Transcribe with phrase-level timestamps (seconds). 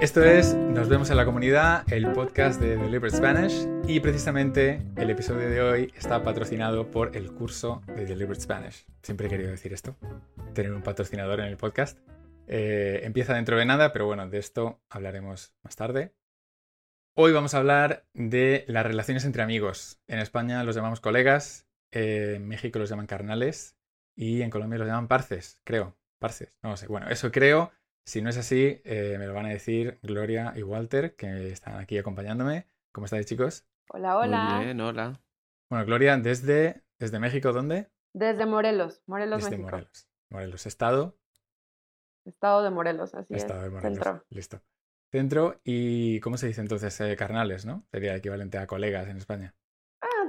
[0.00, 5.10] Esto es Nos vemos en la comunidad, el podcast de Deliberate Spanish y precisamente el
[5.10, 8.86] episodio de hoy está patrocinado por el curso de Deliberate Spanish.
[9.02, 9.96] Siempre he querido decir esto,
[10.54, 11.98] tener un patrocinador en el podcast.
[12.46, 16.14] Eh, empieza dentro de nada, pero bueno, de esto hablaremos más tarde.
[17.16, 19.98] Hoy vamos a hablar de las relaciones entre amigos.
[20.06, 23.76] En España los llamamos colegas, en México los llaman carnales
[24.14, 25.96] y en Colombia los llaman parces, creo.
[26.20, 26.86] Parces, no lo sé.
[26.86, 27.72] Bueno, eso creo.
[28.08, 31.76] Si no es así, eh, me lo van a decir Gloria y Walter, que están
[31.76, 32.66] aquí acompañándome.
[32.90, 33.66] ¿Cómo estáis, chicos?
[33.90, 34.44] Hola, hola.
[34.44, 35.20] Muy bien, hola.
[35.68, 37.90] Bueno, Gloria, desde, desde México, ¿dónde?
[38.14, 39.72] Desde Morelos, Morelos, desde México.
[39.72, 40.08] Morelos.
[40.30, 41.18] Morelos, Estado.
[42.24, 43.68] Estado de Morelos, así Estado de.
[43.68, 43.98] Morelos.
[43.98, 44.24] Centro.
[44.30, 44.62] Listo.
[45.12, 46.98] Centro y, ¿cómo se dice entonces?
[47.02, 47.84] Eh, carnales, ¿no?
[47.90, 49.54] Sería equivalente a colegas en España.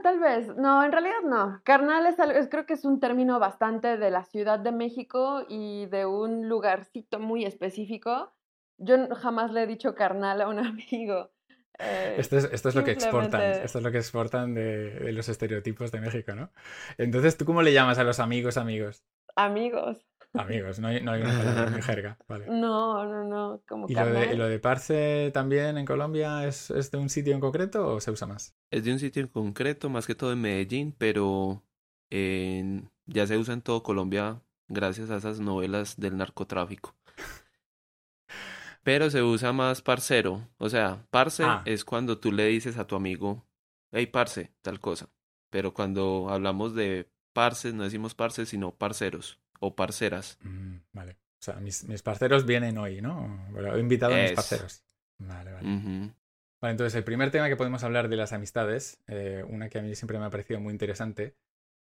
[0.02, 0.55] Tal vez.
[0.55, 1.62] No, en realidad no.
[1.63, 5.85] Carnal es algo, creo que es un término bastante de la Ciudad de México y
[5.88, 8.34] de un lugarcito muy específico.
[8.77, 11.31] Yo jamás le he dicho carnal a un amigo.
[11.80, 13.41] Eh, Esto es, esto es lo que exportan.
[13.41, 16.52] Esto es lo que exportan de, de los estereotipos de México, ¿no?
[16.98, 19.04] Entonces, ¿tú cómo le llamas a los amigos amigos?
[19.35, 20.09] Amigos.
[20.34, 22.18] Amigos, no hay, no hay una palabra en jerga.
[22.27, 22.46] Vale.
[22.48, 26.70] No, no, no, como ¿Y lo de, y lo de parce también en Colombia es,
[26.70, 28.55] es de un sitio en concreto o se usa más?
[28.70, 31.63] Es de un sitio en concreto, más que todo en Medellín, pero
[32.12, 36.96] en- ya se usa en todo Colombia gracias a esas novelas del narcotráfico.
[38.84, 40.48] Pero se usa más parcero.
[40.58, 41.64] O sea, parce Ah.
[41.66, 43.46] es cuando tú le dices a tu amigo,
[43.91, 45.10] hey, parce, tal cosa.
[45.49, 50.38] Pero cuando hablamos de parces, no decimos parces, sino parceros o parceras.
[50.41, 51.13] Mm, vale.
[51.13, 53.48] O sea, mis, mis parceros vienen hoy, ¿no?
[53.52, 54.84] Bueno, he invitado a mis parceros.
[55.20, 56.13] Vale, vale.
[56.62, 59.82] Vale, entonces el primer tema que podemos hablar de las amistades, eh, una que a
[59.82, 61.35] mí siempre me ha parecido muy interesante,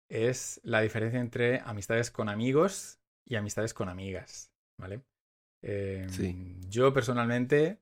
[0.10, 5.02] es la diferencia entre amistades con amigos y amistades con amigas, ¿vale?
[5.64, 6.56] Eh, Sí.
[6.70, 7.80] Yo personalmente,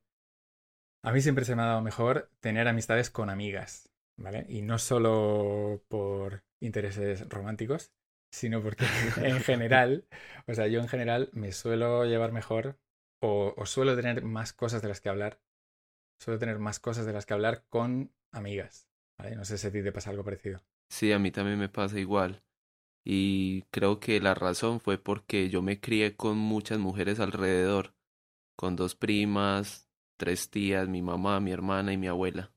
[1.04, 4.46] a mí siempre se me ha dado mejor tener amistades con amigas, ¿vale?
[4.48, 7.92] Y no solo por intereses románticos,
[8.30, 8.86] sino porque
[9.22, 10.06] en general,
[10.46, 12.78] o sea, yo en general me suelo llevar mejor
[13.20, 15.40] o, o suelo tener más cosas de las que hablar
[16.18, 18.88] suelo tener más cosas de las que hablar con amigas.
[19.18, 19.36] ¿vale?
[19.36, 20.60] No sé si a ti te pasa algo parecido.
[20.88, 22.42] Sí, a mí también me pasa igual.
[23.04, 27.94] Y creo que la razón fue porque yo me crié con muchas mujeres alrededor,
[28.56, 29.88] con dos primas,
[30.18, 32.52] tres tías, mi mamá, mi hermana y mi abuela.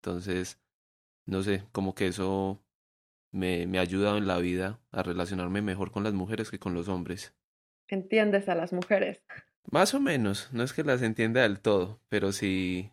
[0.00, 0.58] Entonces,
[1.26, 2.62] no sé, como que eso
[3.36, 6.74] me, me ha ayudado en la vida a relacionarme mejor con las mujeres que con
[6.74, 7.34] los hombres.
[7.88, 9.22] Entiendes a las mujeres.
[9.70, 12.90] Más o menos, no es que las entienda del todo, pero sí,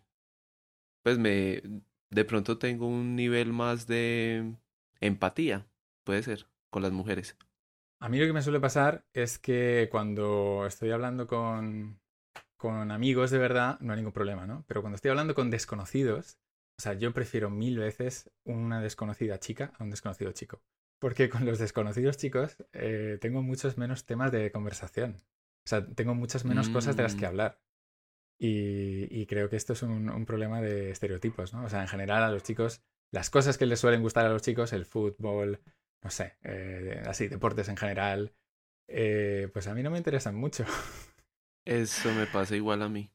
[1.03, 1.61] pues me,
[2.09, 4.55] de pronto tengo un nivel más de
[4.99, 5.67] empatía,
[6.03, 7.37] puede ser, con las mujeres.
[7.99, 11.99] A mí lo que me suele pasar es que cuando estoy hablando con,
[12.57, 14.65] con amigos de verdad, no hay ningún problema, ¿no?
[14.67, 16.37] Pero cuando estoy hablando con desconocidos,
[16.77, 20.61] o sea, yo prefiero mil veces una desconocida chica a un desconocido chico.
[20.99, 25.17] Porque con los desconocidos chicos eh, tengo muchos menos temas de conversación.
[25.65, 27.29] O sea, tengo muchas menos cosas de las que Mm.
[27.29, 27.59] hablar.
[28.39, 31.63] Y, y creo que esto es un, un problema de estereotipos, ¿no?
[31.65, 34.41] O sea, en general a los chicos, las cosas que les suelen gustar a los
[34.41, 35.61] chicos, el fútbol,
[36.03, 38.33] no sé, eh, así, deportes en general,
[38.87, 40.65] eh, pues a mí no me interesan mucho.
[41.65, 43.11] Eso me pasa igual a mí,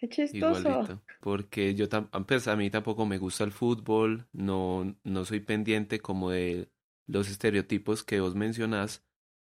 [0.00, 0.68] Qué chistoso.
[0.68, 5.40] igualito, porque yo tam- pues a mí tampoco me gusta el fútbol, no, no soy
[5.40, 6.70] pendiente como de
[7.08, 9.04] los estereotipos que vos mencionás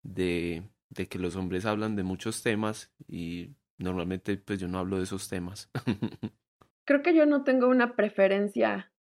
[0.04, 4.98] de, de que los hombres hablan de muchos temas y normalmente pues yo no hablo
[4.98, 5.72] de esos temas.
[6.86, 8.92] Creo que yo no tengo una preferencia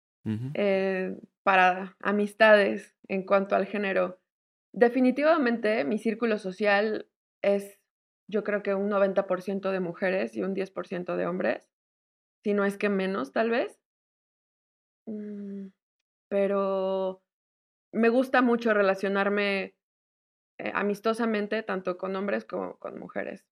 [0.53, 4.21] eh, para amistades en cuanto al género.
[4.71, 7.09] Definitivamente mi círculo social
[7.41, 7.81] es,
[8.27, 11.69] yo creo que un 90% de mujeres y un 10% de hombres,
[12.43, 13.79] si no es que menos tal vez.
[15.07, 15.67] Mm,
[16.29, 17.21] Pero
[17.93, 19.75] me gusta mucho relacionarme
[20.59, 23.45] eh, amistosamente tanto con hombres como con mujeres.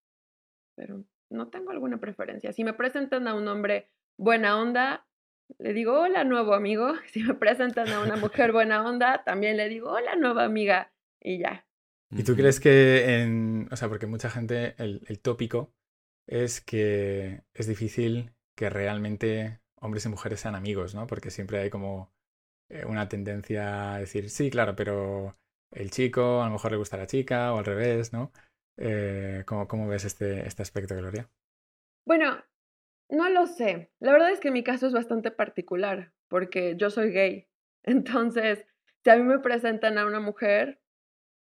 [0.76, 2.54] Pero no tengo alguna preferencia.
[2.54, 5.08] Si me presentan a un hombre buena onda,
[5.60, 6.94] le digo hola nuevo amigo.
[7.08, 10.92] Si me presentan a una mujer buena onda, también le digo hola nueva amiga.
[11.22, 11.66] Y ya.
[12.12, 15.74] ¿Y tú crees que en, o sea, porque mucha gente, el, el tópico
[16.28, 21.08] es que es difícil que realmente hombres y mujeres sean amigos, ¿no?
[21.08, 22.14] Porque siempre hay como
[22.70, 25.38] eh, una tendencia a decir, sí, claro, pero
[25.72, 28.32] el chico a lo mejor le gusta a la chica o al revés, ¿no?
[28.78, 31.30] Eh, ¿cómo, cómo ves este, este aspecto, Gloria?
[32.06, 32.44] Bueno,
[33.10, 33.92] no lo sé.
[34.00, 37.48] La verdad es que mi caso es bastante particular porque yo soy gay.
[37.84, 38.66] Entonces,
[39.04, 40.81] si a mí me presentan a una mujer,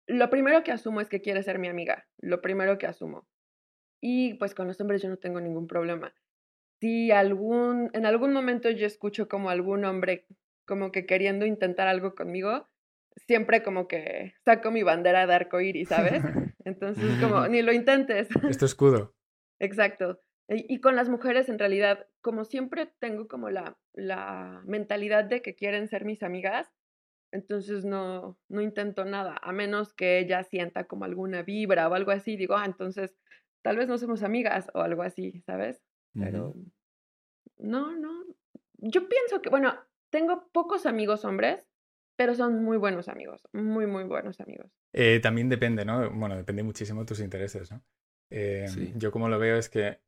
[0.06, 2.06] lo primero que asumo es que quiere ser mi amiga.
[2.18, 3.26] Lo primero que asumo.
[4.00, 6.14] Y pues con los hombres yo no tengo ningún problema.
[6.80, 10.26] Si algún, en algún momento yo escucho como algún hombre
[10.66, 12.68] como que queriendo intentar algo conmigo,
[13.26, 16.22] siempre como que saco mi bandera de arco iris, ¿sabes?
[16.64, 18.28] Entonces, como, ni lo intentes.
[18.48, 19.14] Es tu escudo.
[19.60, 20.20] Exacto.
[20.48, 25.54] Y, con las mujeres, en realidad, como siempre tengo como la, la mentalidad de que
[25.54, 26.70] quieren ser mis amigas,
[27.34, 32.12] entonces no, no intento nada, a menos que ella sienta como alguna vibra o algo
[32.12, 33.16] así, digo, ah, entonces
[33.62, 35.82] tal vez no somos amigas o algo así, ¿sabes?
[36.14, 36.54] Pero
[37.58, 38.24] no, no.
[38.78, 39.74] Yo pienso que, bueno,
[40.10, 41.66] tengo pocos amigos hombres,
[42.16, 44.70] pero son muy buenos amigos, muy, muy buenos amigos.
[44.92, 46.08] Eh, también depende, ¿no?
[46.10, 47.82] Bueno, depende muchísimo de tus intereses, ¿no?
[48.30, 50.00] Eh, Yo como lo veo es que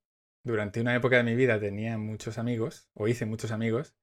[0.44, 3.96] durante una época de mi vida tenía muchos amigos, o hice muchos amigos,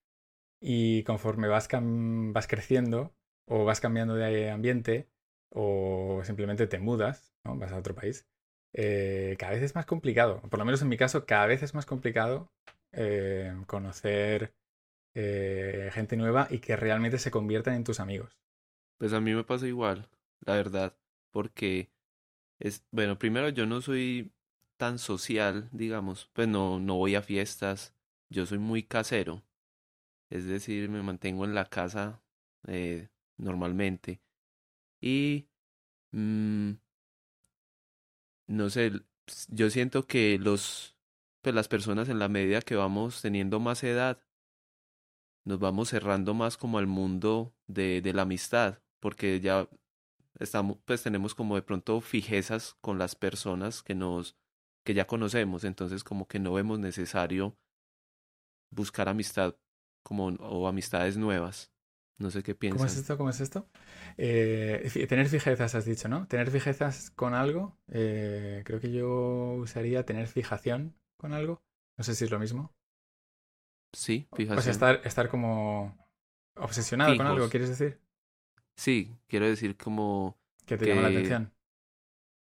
[0.65, 3.13] y conforme vas, vas creciendo,
[3.45, 5.09] o vas cambiando de ambiente,
[5.49, 7.57] o simplemente te mudas, ¿no?
[7.57, 8.25] Vas a otro país,
[8.71, 10.41] eh, cada vez es más complicado.
[10.49, 12.49] Por lo menos en mi caso, cada vez es más complicado
[12.93, 14.55] eh, conocer
[15.13, 18.39] eh, gente nueva y que realmente se conviertan en tus amigos.
[18.97, 20.09] Pues a mí me pasa igual,
[20.45, 20.95] la verdad,
[21.31, 21.91] porque
[22.59, 24.31] es, bueno, primero yo no soy
[24.77, 27.93] tan social, digamos, pues no, no voy a fiestas,
[28.29, 29.43] yo soy muy casero,
[30.29, 32.21] es decir, me mantengo en la casa
[32.67, 34.21] eh, normalmente.
[35.01, 35.47] Y
[36.11, 36.71] mm,
[38.47, 38.91] no sé,
[39.49, 40.97] yo siento que los,
[41.41, 44.23] pues las personas en la medida que vamos teniendo más edad,
[45.45, 49.67] nos vamos cerrando más como al mundo de, de la amistad, porque ya
[50.39, 54.37] estamos, pues tenemos como de pronto fijezas con las personas que nos,
[54.83, 57.57] que ya conocemos, entonces como que no vemos necesario
[58.71, 59.55] buscar amistad
[60.03, 61.71] como o amistades nuevas.
[62.19, 62.77] No sé qué piensas.
[62.77, 63.17] ¿Cómo es esto?
[63.17, 63.67] ¿Cómo es esto?
[64.17, 66.27] Eh, tener fijezas, has dicho, ¿no?
[66.27, 67.77] Tener fijezas con algo.
[67.91, 71.61] Eh, creo que yo usaría tener fijación con algo.
[71.97, 72.71] No sé si es lo mismo.
[73.93, 74.59] Sí, fijación.
[74.59, 75.97] O sea, estar, estar como
[76.55, 77.99] obsesionado con algo, ¿quieres decir?
[78.75, 80.37] Sí, quiero decir como...
[80.65, 81.51] Que te llama la atención.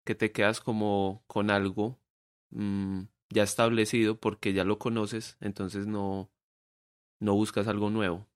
[0.04, 1.98] Que te quedas como con algo
[2.50, 6.30] mm, ya establecido porque ya lo conoces, entonces no,
[7.20, 8.26] no buscas algo nuevo.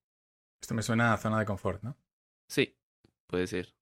[0.61, 1.97] Esto me suena a zona de confort, ¿no?
[2.49, 2.77] Sí,
[3.27, 3.75] puede ser.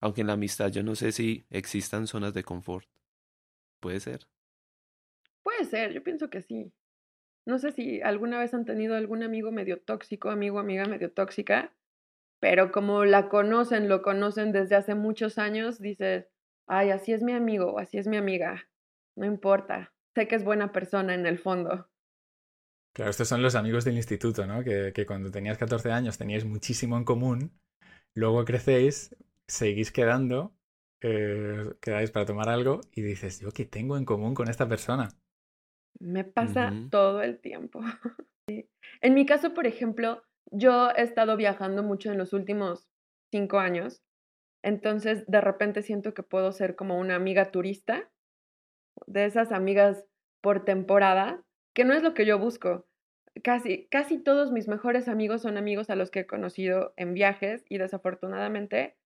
[0.00, 2.88] Aunque en la amistad yo no sé si existan zonas de confort.
[3.80, 4.26] Puede ser.
[5.42, 6.72] Puede ser, yo pienso que sí.
[7.44, 11.74] No sé si alguna vez han tenido algún amigo medio tóxico, amigo, amiga medio tóxica,
[12.38, 16.28] pero como la conocen, lo conocen desde hace muchos años, dices,
[16.66, 18.68] ay, así es mi amigo o así es mi amiga.
[19.16, 21.88] No importa, sé que es buena persona en el fondo.
[22.94, 24.62] Claro, estos son los amigos del instituto, ¿no?
[24.62, 27.52] Que, que cuando tenías 14 años teníais muchísimo en común,
[28.14, 29.16] luego crecéis,
[29.48, 30.54] seguís quedando,
[31.02, 35.08] eh, quedáis para tomar algo y dices, yo, ¿qué tengo en común con esta persona?
[35.98, 37.80] Me pasa todo el tiempo.
[39.00, 42.88] En mi caso, por ejemplo, yo he estado viajando mucho en los últimos
[43.32, 44.02] cinco años,
[44.62, 48.10] entonces de repente siento que puedo ser como una amiga turista,
[49.06, 50.04] de esas amigas
[50.40, 51.42] por temporada,
[51.74, 52.86] que no es lo que yo busco.
[53.42, 57.64] Casi, casi todos mis mejores amigos son amigos a los que he conocido en viajes
[57.68, 58.96] y desafortunadamente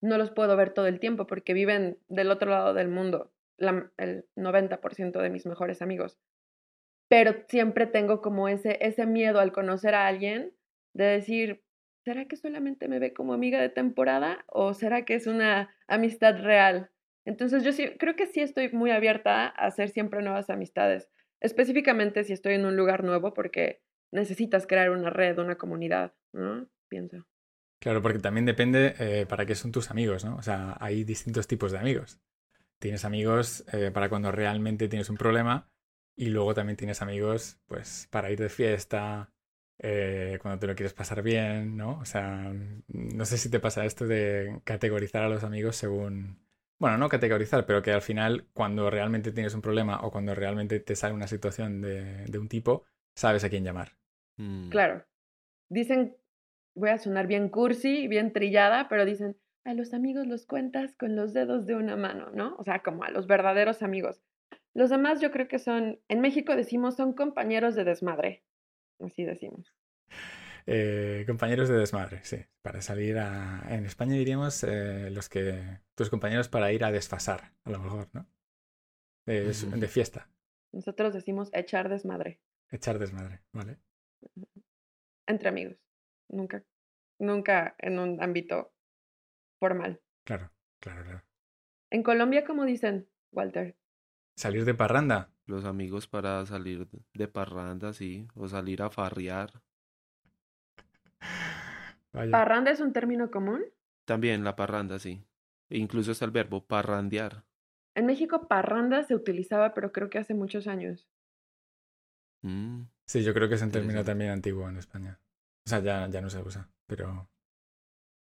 [0.00, 4.26] no los puedo ver todo el tiempo porque viven del otro lado del mundo, el
[4.36, 6.18] 90% de mis mejores amigos
[7.08, 10.52] pero siempre tengo como ese, ese miedo al conocer a alguien
[10.92, 11.62] de decir,
[12.04, 16.40] ¿será que solamente me ve como amiga de temporada o será que es una amistad
[16.42, 16.90] real?
[17.24, 21.08] Entonces yo creo que sí estoy muy abierta a hacer siempre nuevas amistades,
[21.46, 26.68] específicamente si estoy en un lugar nuevo porque necesitas crear una red, una comunidad, ¿no?
[26.88, 27.26] Pienso.
[27.80, 30.36] Claro, porque también depende eh, para qué son tus amigos, ¿no?
[30.36, 32.20] O sea, hay distintos tipos de amigos.
[32.78, 35.70] Tienes amigos eh, para cuando realmente tienes un problema
[36.14, 39.32] y luego también tienes amigos, pues, para ir de fiesta,
[39.78, 41.98] eh, cuando te lo quieres pasar bien, ¿no?
[41.98, 42.52] O sea,
[42.88, 46.45] no sé si te pasa esto de categorizar a los amigos según...
[46.78, 50.80] Bueno, no categorizar, pero que al final, cuando realmente tienes un problema o cuando realmente
[50.80, 53.92] te sale una situación de, de un tipo, sabes a quién llamar.
[54.36, 54.68] Mm.
[54.68, 55.04] Claro.
[55.70, 56.16] Dicen,
[56.74, 61.16] voy a sonar bien cursi, bien trillada, pero dicen, a los amigos los cuentas con
[61.16, 62.54] los dedos de una mano, ¿no?
[62.58, 64.22] O sea, como a los verdaderos amigos.
[64.74, 68.44] Los demás yo creo que son, en México decimos, son compañeros de desmadre.
[69.00, 69.74] Así decimos.
[70.66, 72.44] Eh, compañeros de desmadre, sí.
[72.60, 73.64] Para salir a...
[73.68, 75.80] En España diríamos eh, los que...
[75.94, 78.26] Tus compañeros para ir a desfasar, a lo mejor, ¿no?
[79.24, 80.28] De, de fiesta.
[80.72, 82.40] Nosotros decimos echar desmadre.
[82.70, 83.78] Echar desmadre, ¿vale?
[85.26, 85.76] Entre amigos.
[86.28, 86.64] Nunca,
[87.18, 88.72] nunca en un ámbito
[89.58, 90.00] formal.
[90.24, 91.22] Claro, claro, claro.
[91.90, 93.76] En Colombia, ¿cómo dicen, Walter?
[94.36, 95.30] Salir de parranda.
[95.46, 99.62] Los amigos para salir de parranda, sí, o salir a farrear.
[102.12, 102.30] Vaya.
[102.32, 103.64] ¿Parranda es un término común?
[104.06, 105.22] También la parranda, sí.
[105.68, 107.44] E incluso está el verbo parrandear.
[107.94, 111.08] En México parranda se utilizaba, pero creo que hace muchos años.
[112.42, 115.20] Mm, Sí, yo creo que es un término también antiguo en España.
[115.64, 117.30] O sea, ya, ya no se usa, pero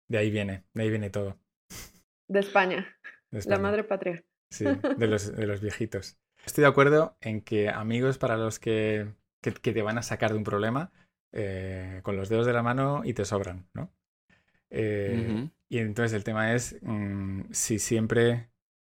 [0.09, 1.39] de ahí viene, de ahí viene todo.
[2.27, 2.85] De España,
[3.31, 4.23] de la madre patria.
[4.51, 6.17] Sí, de los, de los viejitos.
[6.45, 10.31] Estoy de acuerdo en que amigos para los que, que, que te van a sacar
[10.31, 10.91] de un problema
[11.33, 13.91] eh, con los dedos de la mano y te sobran, ¿no?
[14.69, 15.49] Eh.
[15.69, 18.49] Y entonces el tema es mm, si siempre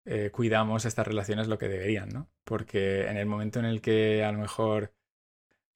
[0.05, 2.29] eh, cuidamos estas relaciones lo que deberían, ¿no?
[2.45, 4.93] Porque en el momento en el que a lo mejor,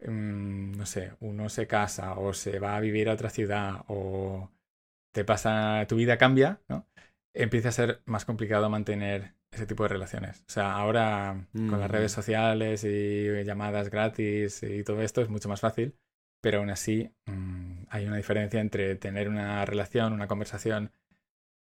[0.00, 4.50] mm, no sé, uno se casa o se va a vivir a otra ciudad o
[5.12, 6.87] te pasa, tu vida cambia, ¿no?
[7.35, 10.40] Empieza a ser más complicado mantener ese tipo de relaciones.
[10.49, 11.93] O sea, ahora con las Mm.
[11.93, 15.95] redes sociales y llamadas gratis y todo esto es mucho más fácil,
[16.40, 20.92] pero aún así mm, hay una diferencia entre tener una relación, una conversación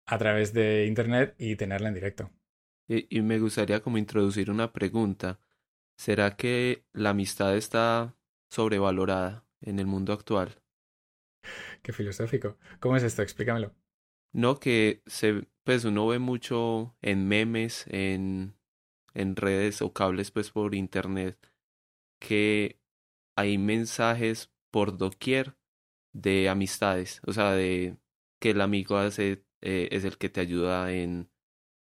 [0.07, 2.31] a través de internet y tenerla en directo.
[2.89, 5.39] Y, y me gustaría como introducir una pregunta.
[5.97, 8.17] ¿Será que la amistad está
[8.51, 10.63] sobrevalorada en el mundo actual?
[11.83, 12.59] Qué filosófico.
[12.81, 13.23] ¿Cómo es esto?
[13.23, 13.73] Explícamelo.
[14.33, 18.57] No que se, pues uno ve mucho en memes, en,
[19.15, 21.39] en redes o cables pues por internet,
[22.21, 22.81] que
[23.37, 25.57] hay mensajes por doquier
[26.13, 27.97] de amistades, o sea, de
[28.41, 31.31] que el amigo eh, es el que te ayuda en,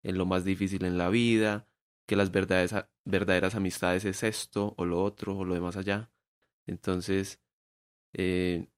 [0.04, 1.66] en lo más difícil en la vida,
[2.06, 6.12] que las verdaderas, verdaderas amistades es esto o lo otro o lo demás allá.
[6.64, 7.40] Entonces,
[8.12, 8.68] eh,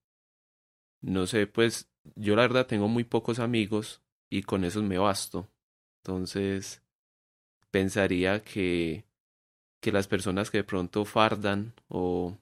[1.03, 5.51] no sé, pues yo la verdad tengo muy pocos amigos y con esos me basto.
[6.03, 6.83] Entonces,
[7.71, 9.05] pensaría que,
[9.83, 12.39] que las personas que de pronto fardan o...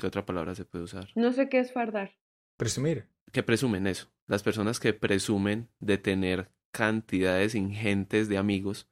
[0.00, 1.10] ¿Qué otra palabra se puede usar?
[1.14, 2.12] No sé qué es fardar.
[2.56, 3.06] Presumir.
[3.32, 4.10] Que presumen eso.
[4.26, 8.88] Las personas que presumen de tener cantidades ingentes de amigos,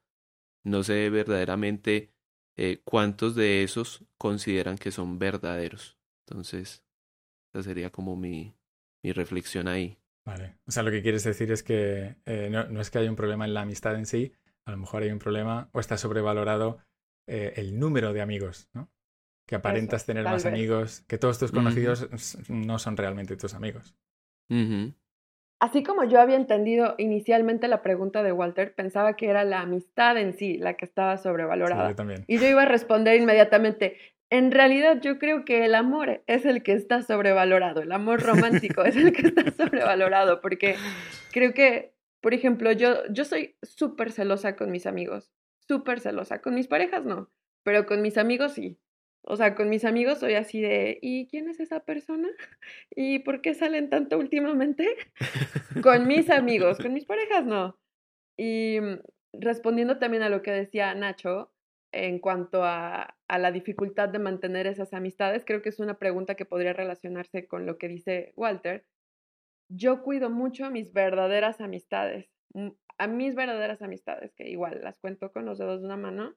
[0.65, 2.13] no sé verdaderamente
[2.59, 5.99] eh, cuántos de esos consideran que son verdaderos.
[6.27, 6.85] Entonces,
[7.55, 8.55] esa sería como mi,
[9.03, 9.97] mi reflexión ahí.
[10.27, 10.59] Vale.
[10.67, 13.17] O sea, lo que quieres decir es que eh, no, no es que haya un
[13.17, 14.35] problema en la amistad en sí,
[14.67, 16.81] a lo mejor hay un problema o está sobrevalorado
[17.27, 18.91] eh, el número de amigos, ¿no?
[19.49, 20.53] Que aparentas tener más vez.
[20.53, 22.07] amigos, que todos tus conocidos
[22.51, 23.97] no son realmente tus amigos.
[25.61, 30.17] Así como yo había entendido inicialmente la pregunta de Walter, pensaba que era la amistad
[30.17, 31.89] en sí la que estaba Sí, sobrevalorada.
[31.89, 32.25] yo también.
[32.29, 33.97] Y yo iba a responder inmediatamente,
[34.31, 38.85] en realidad yo creo que el amor es el que está sobrevalorado, el amor romántico
[38.85, 40.77] es el que está sobrevalorado, porque
[41.33, 45.33] creo que, por ejemplo, yo, yo soy súper celosa con mis amigos,
[45.67, 47.31] súper celosa, con mis parejas no,
[47.65, 48.79] pero con mis amigos sí.
[49.23, 52.29] O sea, con mis amigos soy así de, ¿y quién es esa persona?
[52.91, 54.89] ¿Y por qué salen tanto últimamente?
[55.83, 57.79] Con mis amigos, con mis parejas no.
[58.37, 59.01] Y mm,
[59.35, 61.53] respondiendo también a lo que decía Nacho
[61.93, 66.35] en cuanto a, a la dificultad de mantener esas amistades, creo que es una pregunta
[66.35, 68.85] que podría relacionarse con lo que dice Walter.
[69.71, 72.31] Yo cuido mucho a mis verdaderas amistades,
[72.99, 76.35] a mis verdaderas amistades, que igual las cuento con los dedos de una mano,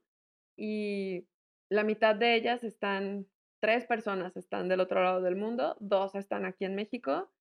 [0.58, 1.26] y
[1.72, 3.28] la mitad de ellas están,
[3.62, 7.32] tres personas están del otro lado del mundo, dos están aquí en México.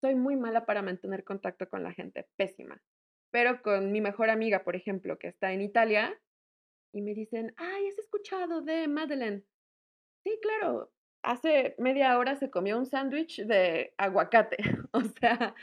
[0.00, 2.80] Soy muy mala para mantener contacto con la gente, pésima.
[3.32, 6.16] Pero con mi mejor amiga, por ejemplo, que está en Italia,
[6.92, 9.42] y me dicen, ay, ¿has escuchado de Madeleine?
[10.22, 10.92] Sí, claro.
[11.22, 14.56] Hace media hora se comió un sándwich de aguacate.
[14.92, 15.56] O sea,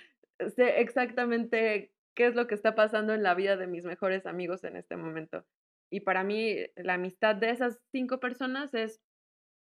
[0.53, 4.65] sé exactamente qué es lo que está pasando en la vida de mis mejores amigos
[4.65, 5.45] en este momento.
[5.93, 8.99] Y para mí, la amistad de esas cinco personas es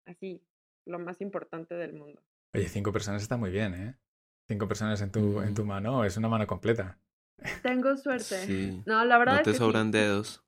[0.05, 0.43] así,
[0.85, 2.21] lo más importante del mundo.
[2.53, 3.95] Oye, cinco personas está muy bien, ¿eh?
[4.49, 6.99] Cinco personas en tu, en tu mano es una mano completa.
[7.63, 8.35] Tengo suerte.
[8.35, 8.83] Sí.
[8.85, 9.57] No, la verdad No es te sí.
[9.59, 10.43] sobran dedos.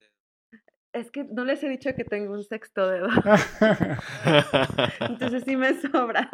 [0.92, 3.08] Es que no les he dicho que tengo un sexto dedo.
[5.00, 6.30] Entonces sí me sobra.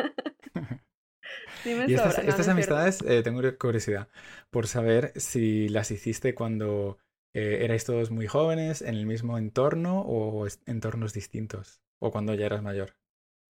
[1.62, 2.28] Sí me Y estas, sobra.
[2.30, 4.08] estas no amistades, eh, tengo curiosidad
[4.50, 6.98] por saber si las hiciste cuando
[7.38, 12.48] eh, erais todos muy jóvenes, en el mismo entorno o entornos distintos, o cuando ya
[12.48, 12.96] eras mayor.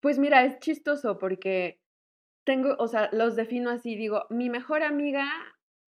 [0.02, 1.80] Pues mira, es chistoso porque
[2.46, 5.32] tengo, o sea, los defino así, digo, mi mejor amiga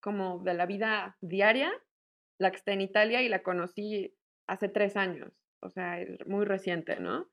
[0.01, 1.73] como de la vida diaria,
[2.39, 4.15] la que está en Italia y la conocí
[4.47, 7.29] hace tres años, o sea, es muy reciente, ¿no?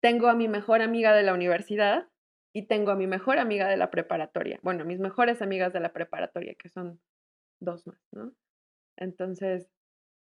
[0.00, 2.08] Tengo a mi mejor amiga de la universidad
[2.54, 4.60] y tengo a mi mejor amiga de la preparatoria.
[4.62, 7.00] Bueno, mis mejores amigas de la preparatoria, que son
[7.58, 8.32] dos más, ¿no?
[8.96, 9.68] Entonces,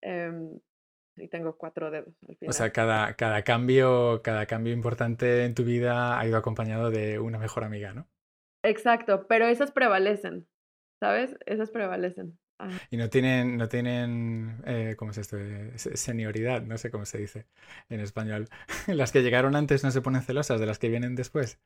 [0.02, 0.60] em,
[1.18, 2.50] y tengo cuatro dedos al final.
[2.50, 7.20] O sea, cada, cada, cambio, cada cambio importante en tu vida ha ido acompañado de
[7.20, 8.08] una mejor amiga, ¿no?
[8.64, 10.48] Exacto, pero esas prevalecen,
[11.00, 11.36] ¿sabes?
[11.46, 12.38] Esas prevalecen.
[12.90, 15.38] Y no tienen, no tienen, eh, ¿cómo es esto?
[15.76, 17.46] Senioridad, no sé cómo se dice
[17.88, 18.50] en español.
[18.88, 21.60] las que llegaron antes no se ponen celosas de las que vienen después.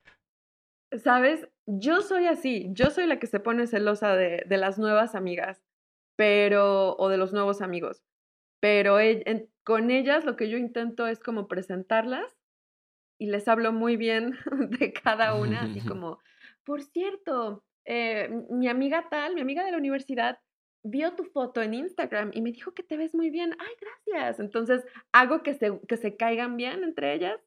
[1.04, 5.16] Sabes, yo soy así, yo soy la que se pone celosa de, de las nuevas
[5.16, 5.64] amigas,
[6.16, 8.04] pero, o de los nuevos amigos,
[8.64, 8.96] pero
[9.66, 12.34] con ellas lo que yo intento es como presentarlas
[13.20, 14.38] y les hablo muy bien
[14.80, 16.20] de cada una, y como,
[16.64, 20.40] por cierto, eh, mi amiga tal, mi amiga de la universidad,
[20.82, 23.54] vio tu foto en Instagram y me dijo que te ves muy bien.
[23.60, 24.40] Ay, gracias.
[24.40, 27.42] Entonces hago que se, que se caigan bien entre ellas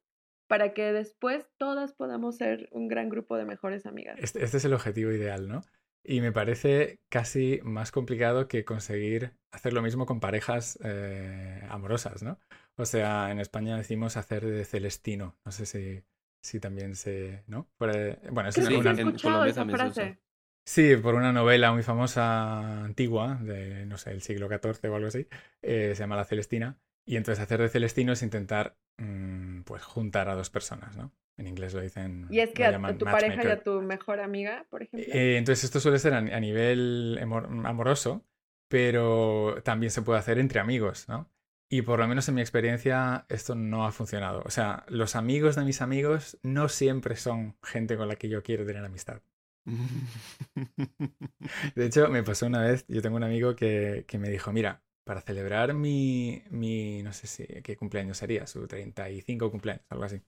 [0.48, 4.18] para que después todas podamos ser un gran grupo de mejores amigas.
[4.20, 5.62] Este, este, es el objetivo ideal, ¿no?
[6.08, 12.22] Y me parece casi más complicado que conseguir hacer lo mismo con parejas eh, amorosas,
[12.22, 12.38] ¿no?
[12.76, 15.36] O sea, en España decimos hacer de Celestino.
[15.44, 16.04] No sé si,
[16.42, 17.42] si también se...
[17.48, 17.68] ¿No?
[17.78, 19.48] bueno, es una, una...
[19.48, 20.18] esa frase.
[20.64, 25.08] Sí, por una novela muy famosa antigua, de, no sé, el siglo XIV o algo
[25.08, 25.26] así,
[25.62, 26.78] eh, se llama La Celestina.
[27.04, 31.12] Y entonces hacer de Celestino es intentar, mm, pues, juntar a dos personas, ¿no?
[31.38, 32.26] En inglés lo dicen.
[32.30, 35.12] Y es que a tu pareja y a tu mejor amiga, por ejemplo.
[35.12, 37.18] Eh, entonces esto suele ser a, nivel
[37.64, 38.24] amoroso,
[38.68, 41.30] pero también se puede hacer entre amigos, ¿no?
[41.68, 44.42] Y por lo menos en mi experiencia esto no ha funcionado.
[44.46, 48.42] O sea, los amigos de mis amigos no siempre son gente con la que yo
[48.42, 49.20] quiero tener amistad.
[51.74, 54.82] De hecho, me pasó una vez, yo tengo un amigo que, que me dijo, mira,
[55.04, 60.20] para celebrar mi, mi, no sé si, qué cumpleaños sería, su 35 cumpleaños, algo así.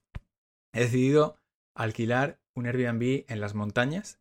[0.73, 1.37] He decidido
[1.73, 4.19] alquilar un Airbnb en las montañas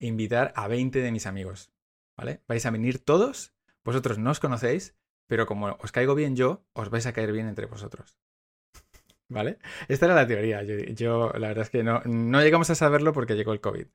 [0.00, 1.72] e invitar a 20 de mis amigos,
[2.16, 2.42] ¿vale?
[2.46, 6.90] Vais a venir todos, vosotros no os conocéis, pero como os caigo bien yo, os
[6.90, 8.18] vais a caer bien entre vosotros.
[9.28, 9.58] ¿Vale?
[9.88, 10.62] Esta era la teoría.
[10.62, 13.86] Yo, la verdad es que no, no llegamos a saberlo porque llegó el COVID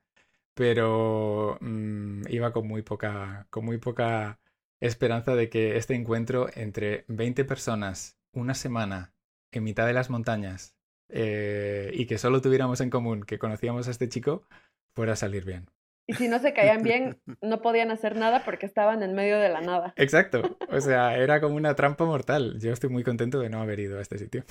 [0.54, 4.40] pero mm, iba con muy poca, con muy poca
[4.80, 9.14] esperanza de que este encuentro entre 20 personas, una semana,
[9.52, 10.76] en mitad de las montañas,
[11.16, 14.48] eh, y que solo tuviéramos en común que conocíamos a este chico,
[14.96, 15.70] fuera a salir bien.
[16.08, 19.50] Y si no se caían bien, no podían hacer nada porque estaban en medio de
[19.50, 19.94] la nada.
[19.96, 20.58] Exacto.
[20.70, 22.60] O sea, era como una trampa mortal.
[22.60, 24.44] Yo estoy muy contento de no haber ido a este sitio.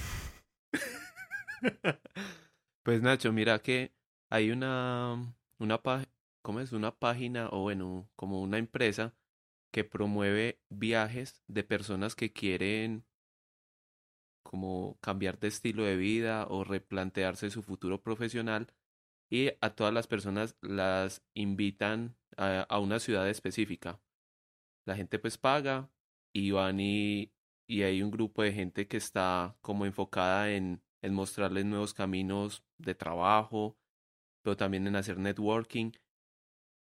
[2.84, 3.92] Pues Nacho, mira que
[4.28, 5.80] hay una una,
[6.42, 6.72] ¿cómo es?
[6.72, 9.14] una página o bueno, como una empresa
[9.70, 13.04] que promueve viajes de personas que quieren
[14.52, 18.66] como cambiar de estilo de vida o replantearse su futuro profesional
[19.30, 23.98] y a todas las personas las invitan a, una ciudad específica.
[24.84, 25.90] La gente pues paga
[26.34, 27.32] y van y,
[27.66, 32.62] y hay un grupo de gente que está como enfocada en, en mostrarles nuevos caminos
[32.76, 33.78] de trabajo,
[34.42, 35.92] pero también en hacer networking.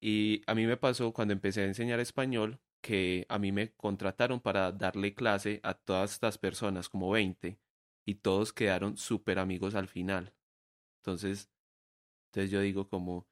[0.00, 4.40] Y a mí me pasó cuando empecé a enseñar español que a mí me contrataron
[4.40, 7.58] para darle clase a todas estas personas, como 20,
[8.04, 10.34] y todos quedaron súper amigos al final.
[11.00, 11.50] Entonces,
[12.28, 13.26] entonces yo digo como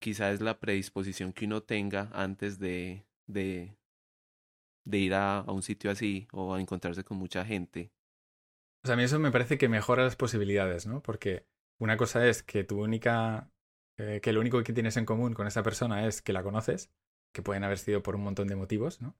[0.00, 3.76] quizá es la predisposición que uno tenga antes de, de,
[4.84, 7.92] de ir a, a un sitio así o a encontrarse con mucha gente.
[8.84, 11.02] O sea, a mí eso me parece que mejora las posibilidades, ¿no?
[11.02, 11.46] Porque
[11.78, 13.50] una cosa es que tu única
[13.98, 16.90] eh, que lo único que tienes en común con esa persona es que la conoces,
[17.36, 19.14] que pueden haber sido por un montón de motivos, ¿no?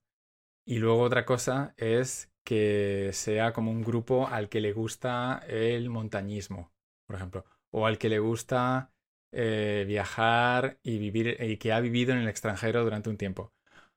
[0.65, 5.91] Y luego otra cosa es que sea como un grupo al que le gusta el
[5.91, 6.71] montañismo,
[7.05, 8.91] por ejemplo, o al que le gusta
[9.31, 13.53] eh, viajar y vivir y que ha vivido en el extranjero durante un tiempo.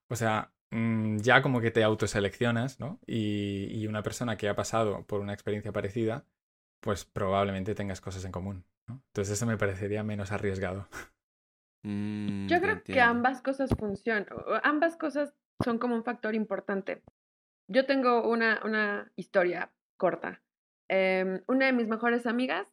[0.08, 3.00] O sea, mm, ya como que te autoseleccionas, ¿no?
[3.06, 6.26] Y, y una persona que ha pasado por una experiencia parecida,
[6.80, 8.66] pues probablemente tengas cosas en común.
[8.88, 10.88] Entonces eso me parecería menos arriesgado.
[11.82, 14.26] Mm, Yo creo que ambas cosas funcionan,
[14.62, 17.02] ambas cosas son como un factor importante.
[17.68, 20.42] Yo tengo una, una historia corta.
[20.88, 22.66] Em, una de mis mejores amigas,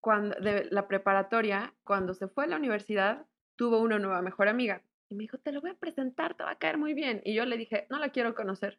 [0.00, 4.82] cuando, de la preparatoria, cuando se fue a la universidad, tuvo una nueva mejor amiga.
[5.08, 7.22] Y me dijo, te lo voy a presentar, te va a caer muy bien.
[7.24, 8.78] Y yo le dije, no la quiero conocer.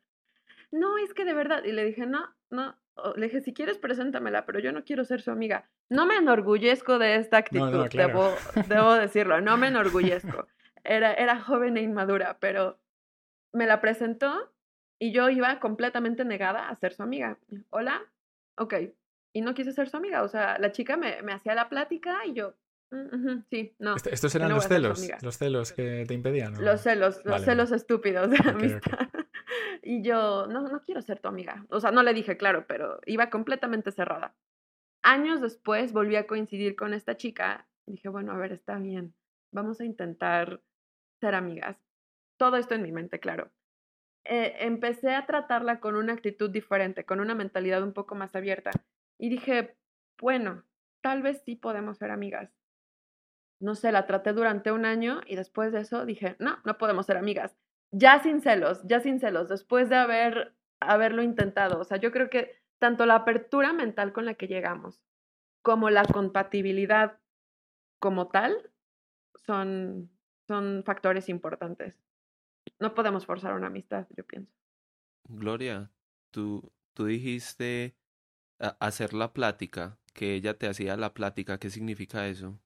[0.76, 1.64] No, es que de verdad.
[1.64, 2.76] Y le dije, no, no,
[3.16, 5.70] le dije, si quieres, preséntamela, pero yo no quiero ser su amiga.
[5.90, 8.34] No me enorgullezco de esta actitud, debo,
[8.68, 10.48] debo, decirlo, no me enorgullezco.
[10.84, 12.78] Era, era joven e inmadura, pero
[13.54, 14.54] me la presentó
[15.00, 17.38] y yo iba completamente negada a ser su amiga.
[17.70, 18.02] Hola,
[18.58, 18.74] ok.
[19.34, 22.26] Y no quise ser su amiga, o sea, la chica me, me hacía la plática
[22.26, 22.54] y yo,
[22.92, 23.96] mm, sí, no.
[23.96, 25.10] ¿Estos eran los celos?
[25.22, 26.64] ¿Los celos que te impedían?
[26.64, 29.10] Los celos, los celos estúpidos de amistad.
[29.82, 31.66] Y yo, no, no quiero ser tu amiga.
[31.70, 34.36] O sea, no le dije, claro, pero iba completamente cerrada.
[35.04, 37.68] Años después volví a coincidir con esta chica.
[37.86, 39.14] Dije, bueno, a ver, está bien.
[39.52, 40.62] Vamos a intentar
[41.20, 41.78] ser amigas.
[42.38, 43.52] Todo esto en mi mente, claro.
[44.26, 48.72] Eh, empecé a tratarla con una actitud diferente, con una mentalidad un poco más abierta.
[49.20, 49.76] Y dije,
[50.20, 50.64] bueno,
[51.02, 52.50] tal vez sí podemos ser amigas.
[53.60, 57.06] No sé, la traté durante un año y después de eso dije, no, no podemos
[57.06, 57.56] ser amigas.
[57.92, 61.80] Ya sin celos, ya sin celos, después de haber, haberlo intentado.
[61.80, 65.02] O sea, yo creo que tanto la apertura mental con la que llegamos
[65.62, 67.20] como la compatibilidad
[68.00, 68.72] como tal
[69.46, 70.12] son,
[70.48, 72.00] son factores importantes.
[72.80, 74.54] No podemos forzar una amistad, yo pienso.
[75.28, 75.92] Gloria,
[76.32, 77.96] tú, tú dijiste
[78.60, 81.58] hacer la plática, que ella te hacía la plática.
[81.58, 82.60] ¿Qué significa eso?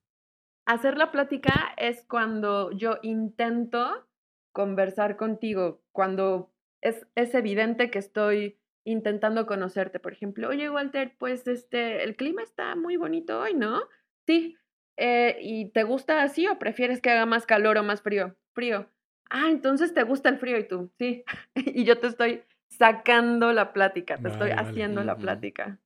[0.66, 4.08] Hacer la plática es cuando yo intento
[4.52, 10.00] conversar contigo, cuando es, es evidente que estoy intentando conocerte.
[10.00, 13.82] Por ejemplo, oye, Walter, pues este, el clima está muy bonito hoy, ¿no?
[14.26, 14.56] Sí.
[14.96, 18.36] Eh, ¿Y te gusta así o prefieres que haga más calor o más frío?
[18.52, 18.90] Frío.
[19.30, 21.24] Ah, entonces te gusta el frío y tú, sí.
[21.54, 25.78] y yo te estoy sacando la plática, te estoy haciendo la plática.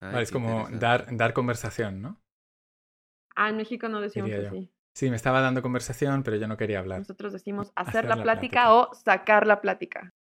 [0.00, 2.20] vale, es como dar, dar conversación, ¿no?
[3.36, 4.70] Ah, en México no decimos así.
[4.94, 6.98] Sí, me estaba dando conversación, pero yo no quería hablar.
[6.98, 10.12] Nosotros decimos hacer, la, plática, o sacar la plática.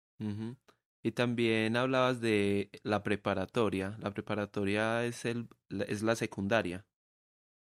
[1.02, 3.96] Y también hablabas de la preparatoria.
[4.00, 5.48] La preparatoria es, el,
[5.88, 6.86] es la secundaria.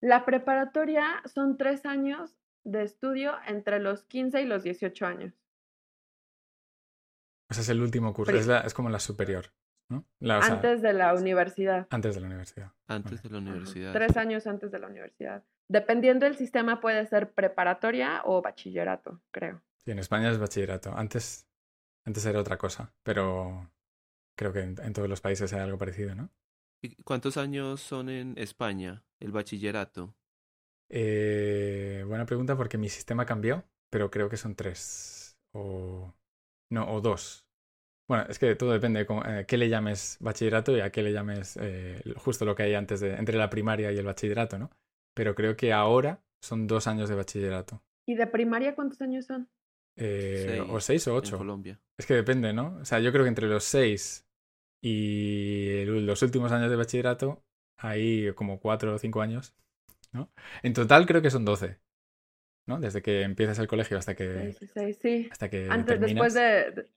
[0.02, 5.34] La preparatoria son tres años de estudio entre los 15 y los 18 años.
[7.50, 9.54] O sea, es el último curso, es, es, como la superior,
[9.90, 10.06] ¿no?
[10.22, 11.88] antes de la universidad.
[11.92, 12.72] Antes de la universidad.
[12.88, 13.94] Antes de la universidad.
[13.94, 15.44] Tres años antes de la universidad.
[15.68, 19.62] Dependiendo del sistema puede ser preparatoria o bachillerato, creo.
[19.84, 20.96] Sí, en España es bachillerato.
[20.96, 21.48] Antes,
[22.06, 23.72] antes era otra cosa, pero
[24.36, 26.30] creo que en, en todos los países hay algo parecido, ¿no?
[26.82, 30.16] ¿Y cuántos años son en España el bachillerato?
[30.90, 36.14] Eh, buena pregunta porque mi sistema cambió, pero creo que son tres o
[36.70, 37.48] no o dos.
[38.08, 41.12] Bueno, es que todo depende de eh, qué le llames bachillerato y a qué le
[41.12, 44.70] llames eh, justo lo que hay antes de entre la primaria y el bachillerato, ¿no?
[45.16, 47.82] Pero creo que ahora son dos años de bachillerato.
[48.08, 49.50] ¿Y de primaria cuántos años son?
[49.98, 51.36] Eh, o seis o ocho.
[51.36, 51.80] En Colombia.
[51.98, 52.78] Es que depende, ¿no?
[52.82, 54.28] O sea, yo creo que entre los seis
[54.84, 57.44] y los últimos años de bachillerato
[57.80, 59.56] hay como cuatro o cinco años
[60.64, 61.78] en total creo que son 12,
[62.68, 62.80] ¿no?
[62.80, 64.54] Desde que empiezas el colegio hasta que...
[64.54, 65.30] Sí, sí, sí.
[65.32, 66.90] Hasta que Antes, después, de,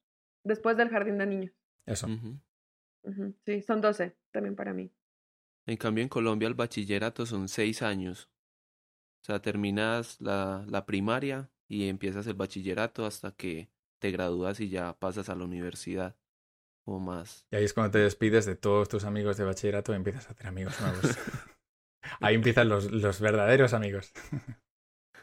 [0.44, 1.52] después del jardín de niños.
[1.86, 2.08] Eso.
[3.44, 4.90] Sí, son 12 también para mí.
[5.68, 8.30] En cambio, en Colombia el bachillerato son 6 años.
[9.22, 13.68] O sea, terminas la, la primaria y empiezas el bachillerato hasta que
[14.00, 16.16] te gradúas y ya pasas a la universidad
[16.86, 17.46] o más.
[17.50, 20.32] Y ahí es cuando te despides de todos tus amigos de bachillerato y empiezas a
[20.32, 21.02] hacer amigos nuevos.
[22.20, 24.12] Ahí empiezan los, los verdaderos amigos.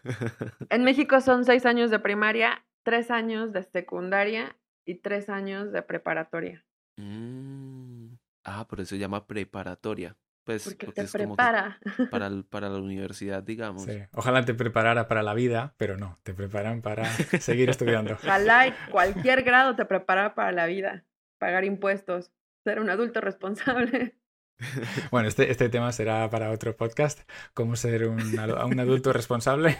[0.69, 4.55] En México son seis años de primaria, tres años de secundaria
[4.86, 6.63] y tres años de preparatoria.
[6.97, 8.13] Mm.
[8.43, 10.15] Ah, por eso se llama preparatoria.
[10.45, 11.79] Pues, porque, te prepara.
[12.12, 13.84] para, para la universidad, digamos.
[13.84, 14.03] Sí.
[14.13, 17.05] Ojalá te preparara para la vida, pero no, te preparan para
[17.39, 18.13] seguir estudiando.
[18.13, 21.03] Ojalá cualquier grado te prepara para la vida.
[21.39, 22.31] Pagar impuestos,
[22.63, 24.15] ser un adulto responsable.
[25.12, 29.77] Bueno, este, este tema será para otro podcast, cómo ser un, un adulto responsable.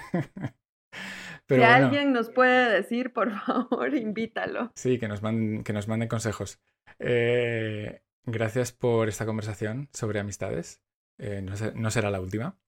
[1.48, 4.74] si alguien nos puede decir, por favor, invítalo.
[4.76, 6.60] Sí, que nos, manden, que nos manden consejos.
[7.00, 10.82] Eh, gracias por esta conversación sobre amistades.
[11.18, 12.60] Eh, no, será la última.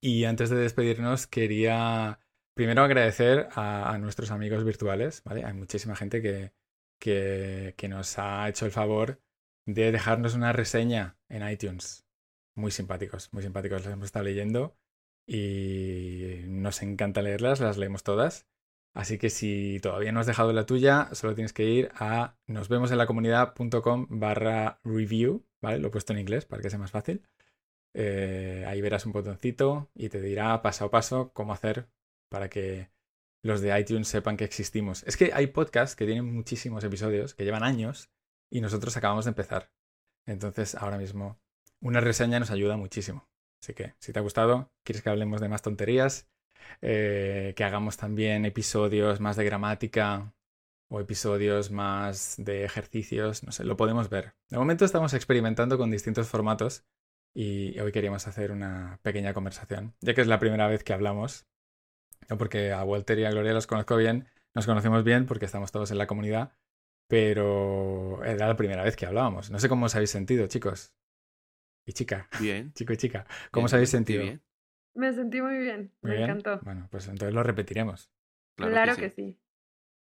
[0.00, 2.20] Y antes de despedirnos, quería
[2.54, 5.22] primero agradecer a, nuestros amigos virtuales.
[5.24, 5.44] ¿vale?
[5.44, 6.52] Hay muchísima gente que,
[6.98, 9.20] que, que nos ha hecho el favor
[9.66, 12.06] de dejarnos una reseña en iTunes.
[12.54, 13.84] Muy simpáticos, muy simpáticos.
[13.84, 14.76] Las hemos estado leyendo
[15.26, 18.46] y nos encanta leerlas, las leemos todas.
[18.94, 24.06] Así que si todavía no has dejado la tuya, solo tienes que ir a nosvemosenlacomunidad.com
[24.08, 25.80] barra review, ¿vale?
[25.80, 27.26] Lo he puesto en inglés para que sea más fácil.
[27.92, 31.88] Eh, ahí verás un botoncito y te dirá paso a paso cómo hacer
[32.28, 32.90] para que
[33.42, 35.02] los de iTunes sepan que existimos.
[35.04, 38.10] Es que hay podcasts que tienen muchísimos episodios, que llevan años,
[38.50, 39.70] y nosotros acabamos de empezar.
[40.26, 41.38] Entonces, ahora mismo,
[41.80, 43.28] una reseña nos ayuda muchísimo.
[43.62, 46.28] Así que, si te ha gustado, quieres que hablemos de más tonterías,
[46.82, 50.34] eh, que hagamos también episodios más de gramática
[50.88, 54.34] o episodios más de ejercicios, no sé, lo podemos ver.
[54.48, 56.84] De momento estamos experimentando con distintos formatos
[57.34, 61.46] y hoy queríamos hacer una pequeña conversación, ya que es la primera vez que hablamos,
[62.38, 65.90] porque a Walter y a Gloria los conozco bien, nos conocemos bien porque estamos todos
[65.90, 66.52] en la comunidad,
[67.08, 69.50] pero era la primera vez que hablábamos.
[69.50, 70.94] No sé cómo os habéis sentido, chicos.
[71.86, 72.28] Y chica.
[72.40, 72.72] Bien.
[72.74, 73.26] Chico y chica.
[73.50, 74.22] ¿Cómo os habéis sentido?
[74.22, 74.42] Bien.
[74.94, 76.30] Me sentí muy bien, Muy me bien.
[76.30, 76.60] encantó.
[76.62, 78.12] Bueno, pues entonces lo repetiremos.
[78.56, 79.38] Claro, que, sí.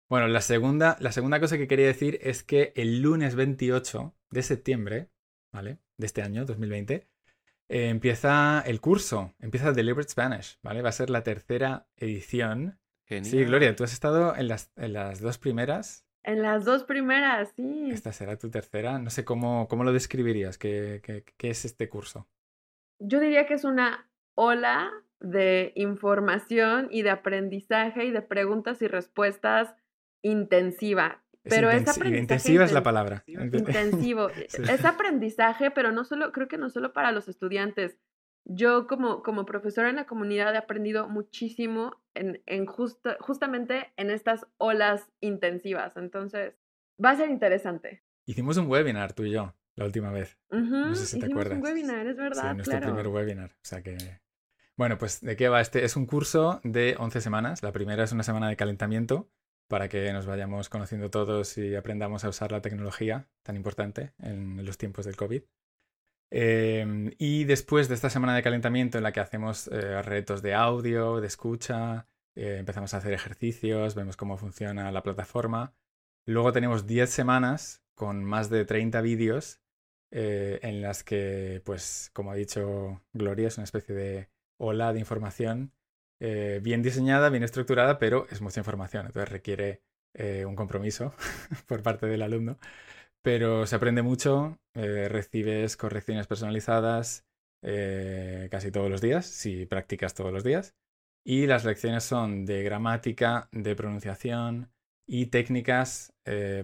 [0.10, 4.42] Bueno, la segunda, la segunda cosa que quería decir es que el lunes 28 de
[4.42, 5.10] septiembre,
[5.52, 5.78] ¿vale?
[5.98, 7.08] De este año, 2020,
[7.70, 10.82] eh, empieza el curso, empieza Deliberate Spanish, ¿vale?
[10.82, 12.80] Va a ser la tercera edición.
[13.06, 13.26] Genial.
[13.32, 16.08] Sí, Gloria, tú has estado en las, en las dos primeras.
[16.24, 17.90] En las dos primeras, sí.
[17.92, 18.98] Esta será tu tercera.
[18.98, 20.58] No sé cómo, cómo lo describirías.
[20.58, 22.28] ¿Qué, qué, qué es este curso?
[23.00, 24.09] Yo diría que es una
[24.42, 29.76] ola de información y de aprendizaje y de preguntas y respuestas
[30.22, 31.22] intensiva.
[31.44, 33.24] Pero es intensi- aprendizaje intensiva es la palabra.
[33.28, 34.30] intensivo.
[34.50, 34.64] Sí.
[34.70, 37.98] Es aprendizaje, pero no solo, creo que no solo para los estudiantes.
[38.46, 44.10] Yo como, como profesora en la comunidad he aprendido muchísimo en, en justa- justamente en
[44.10, 45.96] estas olas intensivas.
[45.98, 46.56] Entonces,
[47.04, 48.04] va a ser interesante.
[48.26, 50.38] Hicimos un webinar tú y yo la última vez.
[50.52, 51.58] Ujú, sé si te acuerdas.
[51.58, 52.94] un webinar, es Sí, verdad, nuestro claro.
[52.96, 53.52] primer webinar.
[53.52, 53.98] O sea que.
[54.80, 55.84] Bueno, pues ¿de qué va este?
[55.84, 57.64] Es un curso de 11 semanas.
[57.64, 59.30] La primera es una semana de calentamiento
[59.68, 64.66] para que nos vayamos conociendo todos y aprendamos a usar la tecnología tan importante en
[64.66, 65.44] los tiempos del COVID.
[66.32, 70.54] Eh, y después de esta semana de calentamiento en la que hacemos eh, retos de
[70.54, 75.74] audio, de escucha, eh, empezamos a hacer ejercicios, vemos cómo funciona la plataforma.
[76.26, 79.60] Luego tenemos 10 semanas con más de 30 vídeos
[80.12, 84.30] eh, en las que, pues, como ha dicho Gloria, es una especie de
[84.60, 85.74] ola de información
[86.22, 89.82] eh, bien diseñada, bien estructurada, pero es mucha información, entonces requiere
[90.14, 91.14] eh, un compromiso
[91.68, 92.60] por parte del alumno.
[93.22, 97.26] Pero se aprende mucho, eh, recibes correcciones personalizadas
[97.62, 100.76] casi todos los días, si practicas todos los días.
[101.26, 104.72] Y las lecciones son de gramática, de pronunciación
[105.06, 106.14] y técnicas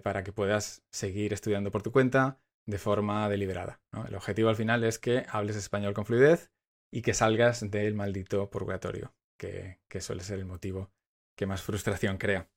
[0.03, 3.81] para que puedas seguir estudiando por tu cuenta de forma deliberada.
[4.07, 6.49] El objetivo al final es que hables español con fluidez
[6.95, 10.91] y que salgas del maldito purgatorio, que, que suele ser el motivo
[11.35, 12.47] que más frustración crea.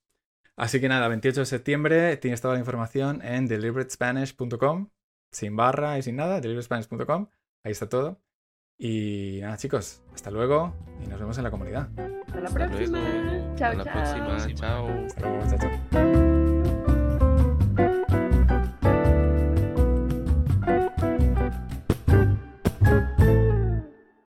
[0.54, 4.90] Así que nada, 28 de septiembre tienes toda la información en deliberatespanish.com,
[5.32, 7.26] sin barra y sin nada, deliberatespanish.com,
[7.64, 8.20] ahí está todo.
[8.78, 10.72] Y nada, chicos, hasta luego
[11.02, 11.88] y nos vemos en la comunidad.
[12.28, 12.98] Hasta la Hasta próxima.
[13.00, 13.56] luego.
[13.56, 14.54] Chao, Hasta la próxima.
[14.54, 14.88] Chao.
[15.04, 15.58] Hasta luego, chao,
[15.90, 16.37] chao.